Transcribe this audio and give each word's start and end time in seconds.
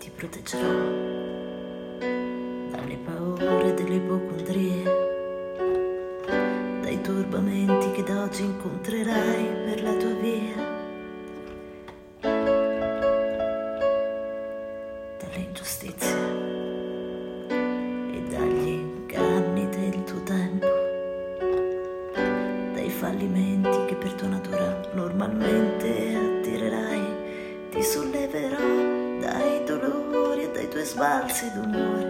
ti 0.00 0.10
proteggerò 0.16 0.66
dalle 2.70 2.96
paure 3.04 3.74
delle 3.74 3.96
ipocondrie, 3.96 4.82
dai 6.80 6.98
turbamenti 7.02 7.90
che 7.90 8.02
da 8.02 8.22
oggi 8.22 8.44
incontrerai 8.44 9.44
per 9.66 9.82
la 9.82 9.92
tua 9.96 10.14
via, 10.14 10.56
dalle 15.18 15.36
ingiustizie 15.36 16.16
e 17.68 18.22
dagli 18.30 18.68
inganni 18.68 19.68
del 19.68 20.02
tuo 20.04 20.22
tempo, 20.22 20.66
dai 22.72 22.88
fallimenti 22.88 23.84
che 23.84 23.96
per 23.96 24.14
tua 24.14 24.28
natura 24.28 24.80
normalmente 24.94 26.14
attirerai, 26.14 26.69
sbalzi 30.90 31.52
d'umore, 31.52 32.04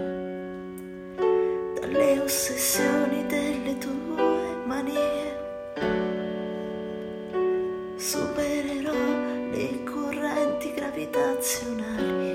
dalle 1.78 2.18
ossessioni 2.20 3.26
delle 3.26 3.76
tue 3.76 4.56
manie. 4.64 5.36
Supererò 7.96 8.94
le 9.52 9.82
correnti 9.84 10.72
gravitazionali, 10.72 12.32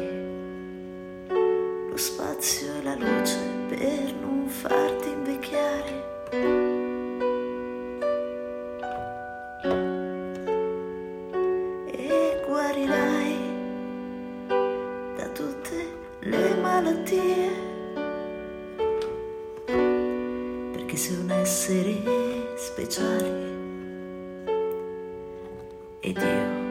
lo 1.89 1.97
spazio 1.97 2.75
e 2.75 2.83
la 2.83 2.93
luce 2.93 3.39
per 3.67 4.13
non 4.21 4.47
farti 4.47 5.09
invecchiare. 5.09 6.03
E 11.87 12.43
guarirai 12.45 13.24
malattie. 16.75 17.51
Perché 20.71 20.97
sei 20.97 21.15
un 21.17 21.31
essere 21.31 21.95
speciale 22.57 23.53
ed 26.01 26.17
io 26.17 26.64